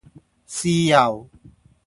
[0.47, 1.29] 豉油